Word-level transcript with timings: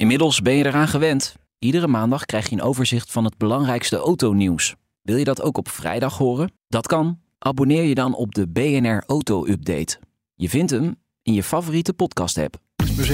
Inmiddels 0.00 0.40
ben 0.42 0.54
je 0.54 0.66
eraan 0.66 0.88
gewend. 0.88 1.34
Iedere 1.58 1.86
maandag 1.86 2.24
krijg 2.24 2.48
je 2.48 2.54
een 2.54 2.62
overzicht 2.62 3.12
van 3.12 3.24
het 3.24 3.36
belangrijkste 3.36 3.96
autonieuws. 3.96 4.74
Wil 5.02 5.16
je 5.16 5.24
dat 5.24 5.42
ook 5.42 5.58
op 5.58 5.68
vrijdag 5.68 6.18
horen? 6.18 6.52
Dat 6.68 6.86
kan. 6.86 7.20
Abonneer 7.38 7.82
je 7.82 7.94
dan 7.94 8.14
op 8.14 8.34
de 8.34 8.48
BNR 8.48 9.02
Auto 9.06 9.46
Update. 9.46 9.98
Je 10.34 10.48
vindt 10.48 10.70
hem 10.70 10.96
in 11.22 11.32
je 11.32 11.42
favoriete 11.42 11.92
podcast-app. 11.92 12.56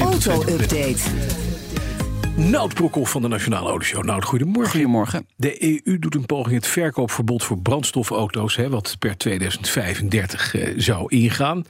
Auto-update. 0.00 1.46
Nout 2.36 2.74
Broekhoff 2.74 3.10
van 3.10 3.22
de 3.22 3.28
Nationale 3.28 3.69
Autoshow. 3.69 4.04
Nout, 4.04 4.24
goedemorgen. 4.24 4.71
Goedemorgen. 4.71 5.26
De 5.37 5.82
EU 5.84 5.98
doet 5.98 6.14
een 6.14 6.26
poging 6.26 6.54
het 6.54 6.66
verkoopverbod 6.66 7.44
voor 7.44 7.58
brandstofauto's, 7.58 8.56
hè, 8.56 8.69
wat 8.69 8.96
per 8.98 9.16
2035 9.16 10.54
eh, 10.54 10.72
zou 10.76 11.04
ingaan. 11.08 11.64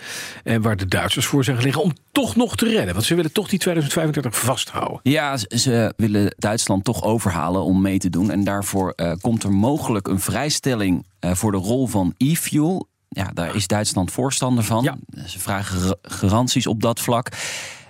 En 0.45 0.63
waar 0.63 0.77
de 0.77 0.87
Duitsers 0.87 1.27
voor 1.27 1.45
zijn 1.45 1.59
liggen 1.59 1.83
om 1.83 1.93
toch 2.13 2.37
nog 2.37 2.57
te 2.57 2.69
redden. 2.69 2.95
Want 2.95 3.07
ze 3.07 3.15
willen 3.15 3.33
toch 3.33 3.49
die 3.49 3.59
2035 3.59 4.39
vasthouden. 4.41 5.01
Ja, 5.03 5.37
ze- 5.37 5.93
willen 5.97 6.35
Duitsland 6.39 6.85
toch 6.85 7.03
overhalen 7.03 7.63
om 7.63 7.81
mee 7.83 7.99
te 7.99 8.11
doen. 8.11 8.31
En 8.31 8.45
daarvoor 8.45 8.91
eh, 8.91 9.13
komt 9.21 9.43
er 9.43 9.53
mogelijk 9.53 10.09
een 10.09 10.21
vrijstelling 10.21 11.07
eh, 11.19 11.35
voor 11.35 11.53
de 11.53 11.59
rol 11.59 11.87
van 11.87 12.15
e-fuel. 12.17 12.89
Ja, 13.09 13.31
daar 13.35 13.55
is 13.55 13.67
Duitsland 13.67 14.11
voorstander 14.13 14.65
van. 14.65 14.83
Ja. 14.85 14.97
Ze 15.27 15.39
vragen 15.39 15.81
gar- 15.81 15.97
garanties 16.03 16.67
op 16.67 16.83
dat 16.83 17.01
vlak. 17.01 17.29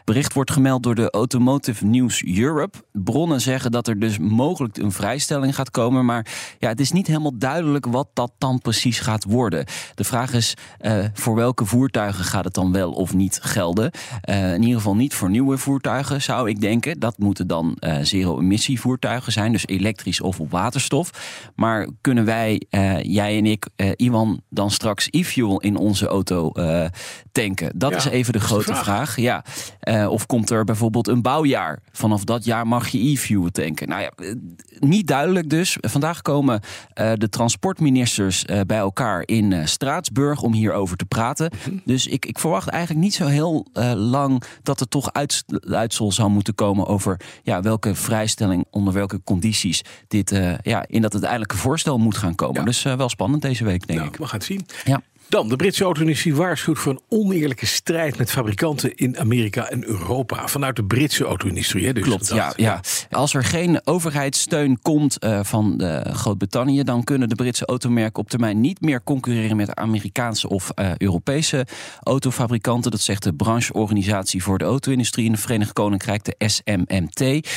Bericht 0.06 0.32
wordt 0.32 0.50
gemeld 0.50 0.82
door 0.82 0.94
de 0.94 1.10
Automotive 1.10 1.84
News 1.84 2.24
Europe. 2.24 2.78
Bronnen 2.92 3.40
zeggen 3.40 3.70
dat 3.70 3.88
er 3.88 3.98
dus 3.98 4.18
mogelijk 4.18 4.76
een 4.76 4.92
vrijstelling 4.92 5.54
gaat 5.54 5.70
komen. 5.70 6.04
Maar 6.04 6.26
ja, 6.58 6.68
het 6.68 6.80
is 6.80 6.92
niet 6.92 7.06
helemaal 7.06 7.38
duidelijk 7.38 7.86
wat 7.86 8.08
dat 8.12 8.32
dan 8.38 8.58
precies 8.58 9.00
gaat 9.00 9.24
worden. 9.24 9.64
De 9.94 10.04
vraag 10.04 10.32
is 10.32 10.54
eh, 10.78 11.04
voor 11.14 11.34
welke 11.34 11.64
voertuigen 11.64 12.24
gaat 12.24 12.44
het 12.44 12.54
dan 12.54 12.72
wel 12.72 12.92
of 12.92 13.14
niet 13.14 13.38
gelden. 13.42 13.90
Eh, 14.20 14.54
in 14.54 14.60
ieder 14.62 14.76
geval 14.76 14.96
niet 14.96 15.14
voor 15.14 15.30
nieuwe 15.30 15.58
voertuigen, 15.58 16.22
zou 16.22 16.48
ik 16.48 16.60
denken. 16.60 16.98
Dat 16.98 17.18
moeten 17.18 17.46
dan 17.46 17.76
eh, 17.78 17.98
zero-emissie 18.02 18.80
voertuigen 18.80 19.32
zijn, 19.32 19.52
dus 19.52 19.66
elektrisch 19.66 20.20
of 20.20 20.40
op 20.40 20.50
waterstof. 20.50 21.10
Maar 21.54 21.88
kunnen 22.00 22.24
wij, 22.24 22.62
jij 23.02 23.38
en 23.38 23.46
ik, 23.46 23.66
Iwan, 23.96 24.40
dan 24.50 24.70
straks 24.70 25.08
e-fuel 25.10 25.60
in 25.60 25.76
onze 25.76 26.06
auto 26.06 26.52
tanken? 27.32 27.78
Dat 27.78 27.90
Ja, 27.90 27.96
is 27.96 28.04
even 28.04 28.32
de 28.32 28.40
grote 28.40 28.64
vraag. 28.64 28.84
vraag. 28.84 29.16
Ja. 29.16 29.44
Eh, 29.96 30.10
of 30.10 30.26
komt 30.26 30.50
er 30.50 30.64
bijvoorbeeld 30.64 31.08
een 31.08 31.22
bouwjaar? 31.22 31.78
Vanaf 31.92 32.24
dat 32.24 32.44
jaar 32.44 32.66
mag 32.66 32.88
je 32.88 32.98
e-fuel 32.98 33.50
tanken. 33.50 33.88
Nou 33.88 34.00
ja, 34.02 34.10
eh, 34.16 34.34
niet 34.78 35.06
duidelijk 35.06 35.50
dus. 35.50 35.76
Vandaag 35.80 36.22
komen 36.22 36.60
eh, 36.92 37.12
de 37.14 37.28
transportministers 37.28 38.44
bij 38.66 38.78
elkaar 38.78 39.22
in 39.24 39.68
Straatsburg 39.68 40.42
om 40.42 40.52
hierover 40.52 40.96
te 40.96 41.04
praten. 41.04 41.50
Mhm. 41.66 41.76
Dus 41.84 42.06
ik, 42.06 42.26
ik 42.26 42.38
verwacht 42.38 42.68
eigenlijk 42.68 43.04
niet 43.04 43.14
zo 43.14 43.26
heel 43.26 43.66
lang 43.94 44.42
dat 44.62 44.80
er 44.80 44.88
toch 44.88 45.12
uit, 45.12 45.44
uitsel 45.60 46.12
zou 46.12 46.30
moeten 46.30 46.54
komen 46.54 46.86
over 46.86 47.20
ja, 47.42 47.60
welke 47.60 47.94
vrijstelling, 47.94 48.64
onder 48.70 48.92
welke 48.92 49.20
condities 49.24 49.82
dit 50.08 50.30
ja, 50.62 50.84
in 50.86 51.02
dat 51.02 51.12
uiteindelijke 51.12 51.56
voorstel 51.56 51.98
moet 51.98 52.16
gaan 52.16 52.34
komen. 52.34 52.60
Ja. 52.60 52.64
Dus 52.64 52.82
wel 52.82 53.08
spannend 53.08 53.42
deze 53.42 53.64
week, 53.64 53.86
denk 53.86 53.98
Nou, 53.98 54.12
ik. 54.12 54.18
we 54.18 54.26
gaan 54.26 54.38
het 54.38 54.46
zien. 54.46 54.66
Ja. 54.84 55.02
Dan, 55.28 55.48
de 55.48 55.56
Britse 55.56 55.84
auto-industrie 55.84 56.34
waarschuwt 56.34 56.78
voor 56.78 56.92
een 56.92 57.00
oneerlijke 57.18 57.66
strijd 57.66 58.18
met 58.18 58.30
fabrikanten 58.30 58.94
in 58.94 59.18
Amerika 59.18 59.68
en 59.70 59.84
Europa. 59.84 60.46
Vanuit 60.48 60.76
de 60.76 60.84
Britse 60.84 61.24
auto-industrie. 61.24 61.92
Dus 61.92 62.02
Klopt, 62.02 62.28
dat- 62.28 62.36
ja, 62.38 62.52
ja. 62.56 62.80
Als 63.10 63.34
er 63.34 63.44
geen 63.44 63.80
overheidssteun 63.84 64.78
komt 64.82 65.18
eh, 65.18 65.40
van 65.42 65.76
de 65.78 66.04
Groot-Brittannië, 66.12 66.82
dan 66.82 67.04
kunnen 67.04 67.28
de 67.28 67.34
Britse 67.34 67.66
automerken 67.66 68.22
op 68.22 68.30
termijn 68.30 68.60
niet 68.60 68.80
meer 68.80 69.02
concurreren 69.04 69.56
met 69.56 69.74
Amerikaanse 69.74 70.48
of 70.48 70.70
eh, 70.70 70.90
Europese 70.96 71.66
autofabrikanten. 72.02 72.90
Dat 72.90 73.00
zegt 73.00 73.22
de 73.22 73.34
brancheorganisatie 73.34 74.42
voor 74.42 74.58
de 74.58 74.64
auto-industrie 74.64 75.24
in 75.24 75.32
het 75.32 75.40
Verenigd 75.40 75.72
Koninkrijk, 75.72 76.24
de 76.24 76.34
SMMT. 76.46 77.48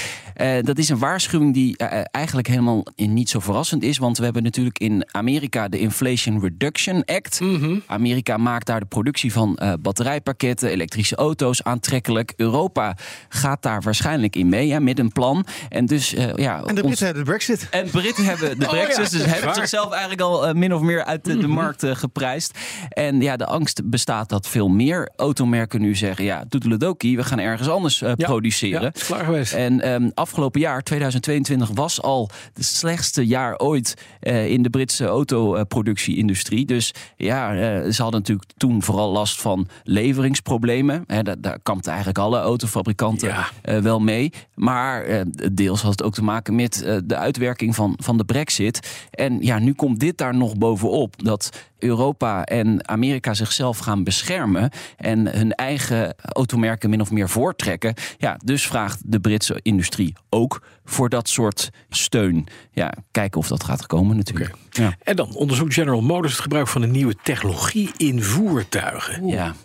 Dat 0.66 0.78
is 0.78 0.90
een 0.90 1.00
waarschuwing 1.00 1.54
die 1.54 1.78
eigenlijk 2.12 2.48
helemaal 2.48 2.86
niet 2.96 3.30
zo 3.30 3.40
verrassend 3.40 3.84
is, 3.84 3.98
want 3.98 4.18
we 4.18 4.24
hebben 4.24 4.44
natuurlijk 4.44 4.80
in 4.80 5.08
Amerika 5.12 5.68
de 5.68 5.80
Inflation 5.80 6.42
Reduction 6.42 7.06
Act. 7.06 7.40
Amerika 7.86 8.38
maakt 8.38 8.66
daar 8.66 8.80
de 8.80 8.86
productie 8.86 9.32
van 9.34 9.58
eh, 9.58 9.74
batterijpakketten, 9.82 10.70
elektrische 10.70 11.16
auto's 11.16 11.64
aantrekkelijk. 11.64 12.34
Europa 12.36 12.98
gaat 13.30 13.62
daar 13.62 13.82
waarschijnlijk 13.82 14.36
in 14.36 14.50
mee, 14.50 14.72
hè, 14.72 14.80
met 14.80 15.00
een 15.00 15.12
plan. 15.12 15.46
En 15.70 15.86
dus 15.86 16.14
eh, 16.14 16.36
ja. 16.36 16.64
En 16.66 16.76
de 16.76 16.84
ons- 16.84 17.00
Britten 17.00 17.06
hebben 17.06 17.24
de 17.24 17.30
Brexit. 17.30 17.68
en 17.72 17.86
de 17.86 17.92
Britten 17.92 18.26
hebben 18.26 18.60
de 18.60 18.66
Oh, 18.70 18.72
Brexit, 18.72 19.12
ja, 19.12 19.18
dus 19.18 19.26
hebben 19.26 19.56
zichzelf 19.56 19.92
eigenlijk 19.92 20.22
al 20.22 20.48
eh, 20.48 20.54
min 20.54 20.74
of 20.74 20.82
meer 20.82 21.04
uit 21.04 21.26
de, 21.26 21.38
de 21.38 21.48
markt 21.48 21.86
geprijsd. 21.88 22.58
En 22.90 23.22
ja, 23.22 23.38
de 23.38 23.46
angst 23.46 23.82
bestaat 23.90 24.30
dat 24.30 24.48
veel 24.48 24.68
meer 24.68 25.12
automerken 25.16 25.82
nu 25.82 25.96
zeggen: 25.96 26.24
ja, 26.26 26.44
toedeledokie, 26.50 27.18
we 27.18 27.24
gaan 27.24 27.40
ergens 27.40 27.70
anders 27.70 28.02
eh, 28.02 28.12
Ja, 28.16 28.26
produceren. 28.28 28.82
Ja, 28.82 28.92
klaar 29.06 29.26
geweest. 29.26 29.54
En 29.54 29.82
ehm, 29.82 30.10
afgelopen 30.14 30.60
jaar, 30.62 30.82
2022, 30.84 31.70
was 31.74 32.02
al 32.02 32.30
het 32.54 32.66
slechtste 32.66 33.26
jaar 33.28 33.58
ooit 33.58 33.94
eh, 34.20 34.50
in 34.50 34.62
de 34.62 34.70
Britse 34.70 35.06
autoproductie-industrie. 35.06 36.66
Dus 36.66 36.94
ja, 37.16 37.49
eh, 37.56 37.92
ze 37.92 38.02
hadden 38.02 38.20
natuurlijk 38.20 38.50
toen 38.58 38.84
vooral 38.84 39.12
last 39.12 39.42
van 39.42 39.68
leveringsproblemen. 39.84 41.04
Daar, 41.08 41.42
daar 41.42 41.60
kampten 41.64 41.90
eigenlijk 41.90 42.20
alle 42.20 42.40
autofabrikanten 42.40 43.28
Ja. 43.28 43.48
eh, 43.62 43.78
wel 43.78 44.00
mee. 44.00 44.34
Maar 44.56 45.04
eh, 45.04 45.22
deels 45.52 45.82
had 45.82 45.92
het 45.92 46.04
ook 46.04 46.14
te 46.14 46.24
maken 46.24 46.56
met 46.56 47.02
de 47.06 47.16
uitwerking 47.16 47.76
van, 47.76 47.94
van 48.02 48.18
de 48.18 48.24
brexit. 48.24 49.08
En 49.12 49.42
ja, 49.42 49.60
nu 49.60 49.74
komt 49.74 50.00
dit 50.00 50.18
daar 50.18 50.36
nog 50.36 50.58
bovenop. 50.58 51.24
Dat 51.24 51.50
Europa 51.80 52.44
en 52.44 52.88
Amerika 52.88 53.34
zichzelf 53.34 53.78
gaan 53.78 54.04
beschermen. 54.04 54.70
En 54.98 55.38
hun 55.38 55.52
eigen 55.54 56.16
automerken 56.20 56.90
min 56.90 57.02
of 57.02 57.12
meer 57.12 57.30
voortrekken. 57.30 57.94
Ja, 58.18 58.40
dus 58.44 58.68
vraagt 58.68 59.02
de 59.06 59.20
Britse 59.20 59.60
industrie 59.62 60.14
ook 60.30 60.62
voor 60.90 61.10
dat 61.10 61.30
soort 61.30 61.70
steun. 61.90 62.48
Ja, 62.72 62.94
kijken 63.12 63.40
of 63.40 63.48
dat 63.48 63.64
gaat 63.64 63.86
komen 63.86 64.18
natuurlijk. 64.18 64.56
Ja. 64.70 64.96
En 65.04 65.16
dan 65.16 65.36
onderzoekt 65.36 65.74
General 65.74 66.02
Motors 66.02 66.32
het 66.32 66.42
gebruik 66.42 66.68
van 66.68 66.82
een 66.82 66.92
nieuwe 66.92 67.16
technologie 67.24 67.92
in 67.98 68.24
voertuigen. 68.24 69.28
Ja. 69.28 69.56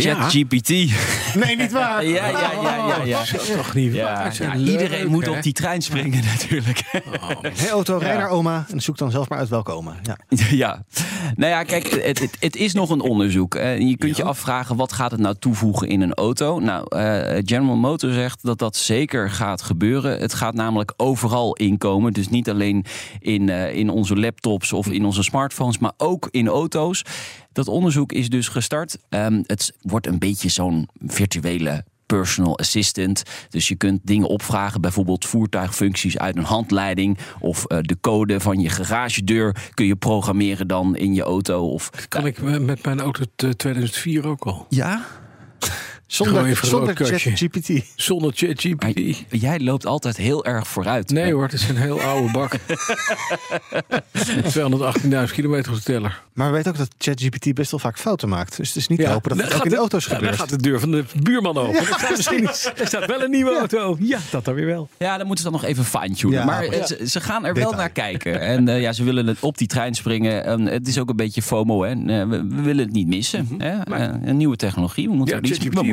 ChatGPT. 0.00 0.68
Nee, 0.68 1.56
niet 1.56 1.72
waar. 1.72 2.04
Ja, 2.18 2.26
ja, 2.26 2.52
ja, 2.62 2.86
ja, 2.88 3.04
ja. 3.04 3.18
Dat 3.18 3.40
is 3.42 3.50
toch 3.56 3.74
niet 3.74 3.94
Ja, 3.94 4.04
waar? 4.04 4.36
ja, 4.38 4.54
Leuk, 4.54 4.68
iedereen 4.68 5.08
moet 5.08 5.24
hè? 5.24 5.30
op 5.30 5.42
die 5.42 5.52
trein 5.52 5.82
springen 5.82 6.24
natuurlijk. 6.24 6.82
Hey 7.58 7.70
auto, 7.70 7.96
rij 7.96 8.16
naar 8.16 8.28
oma 8.28 8.66
en 8.70 8.80
zoek 8.80 8.98
dan 8.98 9.10
zelf 9.10 9.28
maar 9.28 9.38
uit 9.38 9.48
welke 9.48 9.72
oma. 9.72 9.94
Ja. 10.02 10.16
Ja, 10.50 10.82
nou 11.34 11.52
ja, 11.52 11.62
kijk, 11.62 11.90
het, 11.90 12.18
het, 12.18 12.36
het 12.40 12.56
is 12.56 12.72
nog 12.72 12.90
een 12.90 13.00
onderzoek. 13.00 13.54
Je 13.54 13.96
kunt 13.98 14.16
je 14.16 14.24
afvragen, 14.24 14.76
wat 14.76 14.92
gaat 14.92 15.10
het 15.10 15.20
nou 15.20 15.34
toevoegen 15.38 15.88
in 15.88 16.00
een 16.00 16.14
auto? 16.14 16.58
Nou, 16.58 16.86
eh, 16.88 17.42
General 17.44 17.76
Motors 17.76 18.14
zegt 18.14 18.42
dat 18.42 18.58
dat 18.58 18.76
zeker 18.76 19.30
gaat 19.30 19.62
gebeuren. 19.62 20.20
Het 20.20 20.34
gaat 20.34 20.54
namelijk 20.54 20.92
overal 20.96 21.52
inkomen. 21.54 22.12
Dus 22.12 22.28
niet 22.28 22.50
alleen 22.50 22.84
in, 23.20 23.48
eh, 23.48 23.74
in 23.74 23.90
onze 23.90 24.16
laptops 24.16 24.72
of 24.72 24.86
in 24.86 25.04
onze 25.04 25.22
smartphones, 25.22 25.78
maar 25.78 25.92
ook 25.96 26.28
in 26.30 26.48
auto's. 26.48 27.02
Dat 27.58 27.68
onderzoek 27.68 28.12
is 28.12 28.28
dus 28.28 28.48
gestart. 28.48 28.96
Ehm, 29.08 29.42
het 29.46 29.72
wordt 29.82 30.06
een 30.06 30.18
beetje 30.18 30.48
zo'n 30.48 30.88
virtuele 31.06 31.84
personal 32.06 32.58
assistant. 32.58 33.22
Dus 33.48 33.68
je 33.68 33.74
kunt 33.74 34.00
dingen 34.04 34.28
opvragen, 34.28 34.80
bijvoorbeeld 34.80 35.24
voertuigfuncties 35.26 36.18
uit 36.18 36.36
een 36.36 36.44
handleiding 36.44 37.18
of 37.40 37.64
eh, 37.64 37.78
de 37.80 37.96
code 38.00 38.40
van 38.40 38.60
je 38.60 38.68
garagedeur 38.68 39.70
kun 39.74 39.86
je 39.86 39.96
programmeren 39.96 40.68
dan 40.68 40.96
in 40.96 41.14
je 41.14 41.22
auto. 41.22 41.68
Of 41.70 41.90
Kan 42.08 42.26
ik 42.26 42.38
eh, 42.38 42.58
met 42.58 42.84
mijn 42.84 43.00
auto 43.00 43.24
t- 43.36 43.58
2004 43.58 44.26
ook 44.26 44.44
al? 44.44 44.66
ja, 44.68 45.04
Zonder, 46.12 46.56
zonder. 46.62 46.96
ChatGPT. 46.96 47.70
Zonder 47.96 48.32
ChatGPT. 48.34 49.24
jij 49.30 49.60
loopt 49.60 49.86
altijd 49.86 50.16
heel 50.16 50.44
erg 50.44 50.68
vooruit. 50.68 51.10
Nee 51.10 51.32
hoor, 51.32 51.42
het 51.42 51.52
is 51.52 51.68
een 51.68 51.76
heel 51.76 52.00
oude 52.00 52.32
bak. 52.32 52.52
218.000 54.18 55.32
kilometer 55.32 55.72
op 55.72 55.76
de 55.78 55.82
teller. 55.84 56.22
Maar 56.32 56.46
we 56.50 56.56
weten 56.56 56.72
ook 56.72 56.78
dat 56.78 56.88
ChatGPT 56.98 57.54
best 57.54 57.70
wel 57.70 57.80
vaak 57.80 57.98
fouten 57.98 58.28
maakt. 58.28 58.56
Dus 58.56 58.68
het 58.68 58.76
is 58.76 58.88
niet 58.88 58.98
te 59.00 59.08
hopen 59.08 59.28
dat 59.28 59.38
het 59.38 59.46
ook 59.46 59.52
gaat 59.52 59.62
in 59.64 59.68
de 59.70 59.74
de- 59.74 59.80
auto's 59.80 60.04
Ja, 60.04 60.08
dan 60.10 60.18
gebeurt. 60.18 60.38
gaat 60.38 60.48
de 60.48 60.56
deur 60.56 60.80
van 60.80 60.90
de 60.90 61.04
buurman 61.22 61.56
open. 61.58 61.72
Ja, 61.72 61.78
Er 61.88 61.94
staat 61.98 62.16
misschien 62.16 62.44
Er 62.76 62.86
staat 62.86 63.06
wel 63.06 63.22
een 63.22 63.30
nieuwe 63.30 63.58
auto. 63.58 63.96
Ja, 64.00 64.18
dat 64.30 64.44
dan 64.44 64.54
weer 64.54 64.66
wel. 64.66 64.88
Ja, 64.98 65.16
dan 65.16 65.26
moeten 65.26 65.44
ze 65.44 65.50
dan 65.50 65.60
nog 65.60 65.70
even 65.70 65.84
fine-tunen. 65.84 66.38
Ja, 66.38 66.44
maar 66.44 66.62
eh, 66.64 66.84
ze, 66.84 67.08
ze 67.08 67.20
gaan 67.20 67.44
er 67.44 67.54
wel 67.54 67.72
naar 67.72 67.90
kijken. 67.90 68.40
En 68.40 68.68
eh, 68.68 68.80
ja, 68.80 68.92
ze 68.92 69.04
willen 69.04 69.26
het 69.26 69.40
op 69.40 69.58
die 69.58 69.66
trein 69.66 69.94
springen. 69.94 70.44
En 70.44 70.66
het 70.66 70.88
is 70.88 70.98
ook 70.98 71.08
een 71.10 71.16
beetje 71.16 71.42
FOMO. 71.42 71.82
Hè. 71.82 71.90
Eh, 71.90 72.28
we, 72.28 72.46
we 72.48 72.62
willen 72.62 72.84
het 72.84 72.92
niet 72.94 73.06
missen. 73.06 73.48
Hè. 73.58 73.78
Eh, 73.80 74.14
een 74.24 74.36
nieuwe 74.36 74.56
technologie. 74.56 75.08
We 75.08 75.14
moeten 75.14 75.34
Ja, 75.34 75.40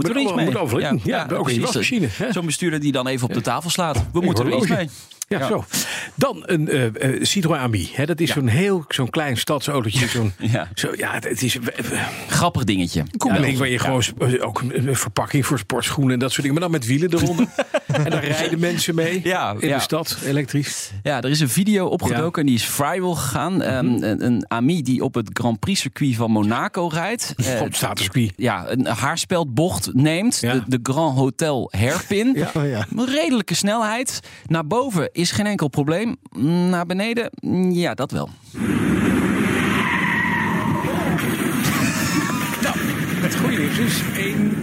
moeten 0.05 0.15
er 0.15 0.21
moet 0.21 0.31
iets 0.31 0.73
mee. 0.73 0.89
in. 0.89 1.01
Ja, 1.03 1.27
ook 1.33 1.43
precies. 1.43 1.61
wasmachine. 1.63 2.07
Zo'n 2.29 2.45
bestuurder 2.45 2.79
die 2.79 2.91
dan 2.91 3.07
even 3.07 3.27
op 3.27 3.33
de 3.33 3.41
tafel 3.41 3.69
slaat. 3.69 4.03
We 4.13 4.21
moeten 4.21 4.45
er 4.45 4.55
iets 4.57 4.67
mee. 4.67 4.89
Ja, 5.27 5.39
Ja. 5.39 5.47
zo. 5.47 5.63
Dan 6.15 6.43
een 6.45 6.69
eh, 6.69 6.85
eh, 6.85 7.23
Citroën 7.23 7.59
Ami. 7.59 7.89
Hè, 7.93 8.05
dat 8.05 8.19
is 8.19 8.27
Ja. 8.27 8.33
zo'n 8.33 8.47
heel 8.47 8.85
zo'n 8.87 9.09
klein 9.09 9.37
stadsautootje. 9.37 10.07
Zo'n, 10.07 10.33
Ja. 10.39 10.69
zo, 10.75 10.91
ja, 10.97 11.13
het 11.19 11.41
is 11.43 11.57
Grappig 12.27 12.63
dingetje. 12.63 13.03
ding 13.41 13.57
waar 13.57 13.67
je 13.67 13.79
gewoon 13.79 14.03
sp- 14.03 14.23
ook 14.41 14.61
een, 14.61 14.95
verpakking 14.95 15.45
voor 15.45 15.59
sportschoenen 15.59 16.13
en 16.13 16.19
dat 16.19 16.29
soort 16.31 16.41
dingen. 16.41 16.59
Maar 16.59 16.69
dan 16.69 16.79
met 16.79 16.85
wielen 16.85 17.13
eronder. 17.13 17.47
en 17.87 18.09
daar 18.09 18.25
rijden 18.25 18.59
mensen 18.59 18.95
mee 18.95 19.19
Ja, 19.23 19.55
in 19.59 19.67
ja. 19.67 19.75
de 19.75 19.81
stad, 19.81 20.17
elektrisch. 20.25 20.91
Ja, 21.03 21.21
er 21.21 21.29
is 21.29 21.39
een 21.39 21.49
video 21.49 21.85
opgedoken 21.85 22.41
en 22.41 22.47
die 22.47 22.55
is 22.55 22.65
viral 22.65 23.15
gegaan. 23.15 23.61
Ehm, 23.61 23.85
Mhm. 23.85 24.03
een, 24.03 24.25
een 24.25 24.45
Ami 24.47 24.81
die 24.81 25.03
op 25.03 25.13
het 25.13 25.29
Grand 25.33 25.59
Prix 25.59 25.79
circuit 25.81 26.15
van 26.15 26.31
Monaco 26.31 26.87
rijdt. 26.87 27.33
Eh, 27.45 27.61
Op 27.61 27.75
statuscircuit. 27.75 28.33
ja, 28.35 28.69
een 28.69 28.85
haarspeldbocht 28.85 29.89
neemt. 29.93 30.37
Ja. 30.41 30.53
De, 30.53 30.63
de 30.67 30.79
Grand 30.83 31.17
Hotel 31.17 31.71
Hairpin. 31.77 32.31
Ja. 32.35 32.51
Oh, 32.53 32.69
ja. 32.69 32.85
Redelijke 32.95 33.53
snelheid. 33.55 34.19
Naar 34.47 34.67
boven 34.67 35.09
is 35.15 35.31
geen 35.31 35.45
enkel 35.45 35.67
probleem. 35.67 36.15
Naar 36.69 36.85
beneden, 36.85 37.29
ja, 37.71 37.93
dat 37.93 38.11
wel. 38.11 38.29
Nou, 42.61 42.75
het 43.21 43.35
goede 43.35 43.57
nieuws 43.57 43.77
is 43.77 44.01
één 44.17 44.53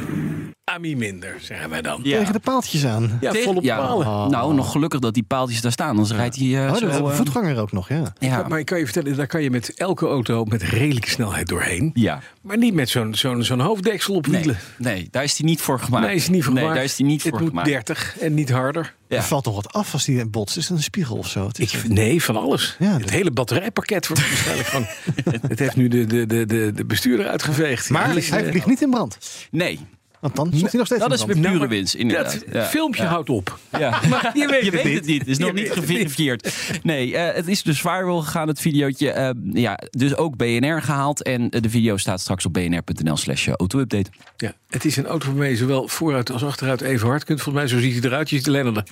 Ami 0.74 0.96
minder, 0.96 1.34
zeggen 1.40 1.70
wij 1.70 1.82
dan. 1.82 2.02
Tegen 2.02 2.32
de 2.32 2.38
paaltjes 2.38 2.84
aan. 2.86 3.18
Ja, 3.20 3.30
Tegen- 3.30 3.44
vol 3.44 3.56
op 3.56 3.62
ja, 3.62 3.76
palen. 3.76 4.30
Nou, 4.30 4.54
nog 4.54 4.72
gelukkig 4.72 5.00
dat 5.00 5.14
die 5.14 5.22
paaltjes 5.22 5.60
daar 5.60 5.72
staan. 5.72 5.88
Anders 5.88 6.10
rijdt 6.10 6.36
hij 6.36 6.64
eh, 6.66 6.72
Oh, 6.72 6.76
zo... 6.76 6.86
eh, 7.08 7.14
voetganger 7.14 7.58
ook 7.60 7.72
nog, 7.72 7.88
ja. 7.88 8.12
ja. 8.18 8.44
Maar 8.48 8.58
ik 8.58 8.66
kan 8.66 8.78
je 8.78 8.84
vertellen, 8.84 9.16
daar 9.16 9.26
kan 9.26 9.42
je 9.42 9.50
met 9.50 9.74
elke 9.74 10.06
auto 10.06 10.44
met 10.44 10.62
redelijke 10.62 11.10
snelheid 11.10 11.46
doorheen. 11.48 11.90
ja. 11.94 12.20
Maar 12.40 12.58
niet 12.58 12.74
met 12.74 12.88
zo'n 12.88 13.14
zo'n 13.14 13.42
zo'n 13.42 13.60
hoofddeksel 13.60 14.14
op 14.14 14.26
Nee, 14.26 14.38
wielen. 14.40 14.58
nee, 14.78 15.08
daar 15.10 15.24
is 15.24 15.38
hij 15.38 15.46
niet 15.46 15.60
voor 15.60 15.80
gemaakt. 15.80 16.06
Nee, 16.06 16.14
is 16.14 16.28
niet 16.28 16.42
voor 16.44 16.52
Nee, 16.52 16.62
gemaakt. 16.62 16.78
daar 16.80 16.88
is 16.90 16.98
hij 16.98 17.06
niet 17.06 17.22
Het 17.22 17.30
voor 17.32 17.40
moet 17.40 17.48
gemaakt. 17.48 17.68
30 17.68 18.16
en 18.20 18.34
niet 18.34 18.50
harder. 18.50 18.94
Ja. 19.08 19.16
Er 19.16 19.22
valt 19.22 19.44
toch 19.44 19.54
wat 19.54 19.72
af 19.72 19.92
als 19.92 20.04
die 20.04 20.20
een 20.20 20.30
botst. 20.30 20.56
Is 20.56 20.66
dat 20.66 20.76
een 20.76 20.82
spiegel 20.82 21.16
of 21.16 21.28
zo? 21.28 21.46
Het 21.46 21.58
is, 21.58 21.74
Ik, 21.74 21.88
nee, 21.88 22.22
van 22.22 22.36
alles. 22.36 22.76
Ja, 22.78 22.98
het 22.98 23.10
hele 23.10 23.30
batterijpakket 23.30 24.06
wordt 24.08 24.22
waarschijnlijk 24.28 24.68
van. 24.68 24.84
Het 25.48 25.58
heeft 25.58 25.76
nu 25.76 25.88
de, 25.88 26.04
de, 26.06 26.26
de, 26.26 26.46
de, 26.46 26.72
de 26.74 26.84
bestuurder 26.84 27.26
uitgeveegd. 27.28 27.90
maar 27.90 28.00
Ja, 28.02 28.06
hij 28.06 28.14
dus, 28.16 28.30
eh, 28.30 28.50
vliegt 28.50 28.66
niet 28.66 28.82
in 28.82 28.90
brand. 28.90 29.18
Nee, 29.50 29.80
Want 30.22 30.36
dan 30.36 30.46
stond 30.46 30.70
hij 30.70 30.78
nog 30.78 30.86
steeds 30.86 31.00
dat 31.02 31.10
in 31.10 31.28
is 31.28 31.40
weer 31.40 31.50
pure 31.50 31.68
winst, 31.68 31.94
inderdaad. 31.94 32.32
Dat 32.32 32.44
Ja. 32.52 32.64
filmpje 32.64 33.02
houdt 33.04 33.30
op. 33.30 33.58
Ja. 33.78 34.00
Maar 34.10 34.30
je 34.34 34.46
weet, 34.46 34.64
Je 34.64 34.70
het 34.70 34.82
weet 34.82 34.94
het 34.94 35.06
niet, 35.06 35.18
het 35.18 35.28
is 35.28 35.38
nog 35.38 35.48
Je 35.48 35.54
niet 35.54 35.72
geverifieerd. 35.72 36.54
Nee, 36.82 37.16
eh, 37.16 37.34
het 37.36 37.48
is 37.48 37.62
dus 37.62 37.80
viral 37.80 38.20
gegaan, 38.20 38.48
het 38.48 38.60
videootje. 38.60 39.10
Eh, 39.10 39.30
ja, 39.52 39.78
dus 39.90 40.16
ook 40.16 40.36
BNR 40.36 40.82
gehaald. 40.82 41.22
En 41.22 41.50
eh, 41.50 41.60
de 41.62 41.70
video 41.70 41.96
staat 41.96 42.20
straks 42.20 42.46
op 42.46 42.52
bnr.nl 42.52 43.16
slash 43.16 43.48
auto-update. 43.48 44.10
Ja, 44.36 44.52
het 44.68 44.84
is 44.84 44.96
een 44.96 45.06
auto 45.06 45.26
waarmee 45.26 45.50
je 45.50 45.56
zowel 45.56 45.88
vooruit 45.88 46.30
als 46.30 46.44
achteruit 46.44 46.80
even 46.80 47.08
hard 47.08 47.24
kunt. 47.24 47.42
Volgens 47.42 47.64
mij, 47.64 47.74
zo 47.78 47.84
ziet 47.84 47.98
hij 48.02 48.10
eruit. 48.10 48.30
Je 48.30 48.36
ziet 48.36 48.48
alleen 48.48 48.66
aan 48.66 48.74
de 48.74 48.82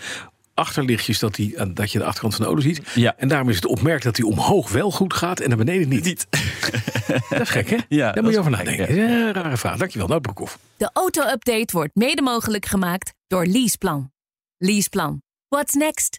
achterlichtjes 0.60 1.18
dat, 1.18 1.36
hij, 1.36 1.52
aan- 1.56 1.74
dat 1.74 1.92
je 1.92 1.98
de 1.98 2.04
achterkant 2.04 2.34
van 2.34 2.42
de 2.42 2.48
auto 2.50 2.62
ziet. 2.68 2.80
Ja. 2.94 3.14
En 3.16 3.28
daarom 3.28 3.48
is 3.48 3.54
het 3.54 3.66
opmerkelijk 3.66 4.04
dat 4.04 4.16
hij 4.16 4.26
omhoog 4.26 4.70
wel 4.70 4.90
goed 4.90 5.14
gaat 5.14 5.40
en 5.40 5.48
naar 5.48 5.58
beneden 5.58 5.88
niet. 5.88 6.26
Dat 7.30 7.40
is 7.40 7.48
gek, 7.50 7.70
hè? 7.70 7.76
Ja, 7.88 8.12
Daar 8.12 8.22
moet 8.22 8.32
je 8.32 8.38
over 8.38 8.54
gek, 8.54 8.66
nadenken. 8.66 8.94
Ja. 8.94 9.32
rare 9.32 9.56
vraag. 9.56 9.76
Dankjewel, 9.78 10.08
Nout 10.08 10.22
Broekhoff. 10.22 10.58
De 10.76 10.90
auto-update 10.92 11.66
wordt 11.72 11.94
mede 11.94 12.22
mogelijk 12.22 12.66
gemaakt 12.66 13.12
door 13.26 13.46
Leaseplan. 13.46 14.10
Leaseplan. 14.56 15.22
What's 15.48 15.74
next? 15.74 16.18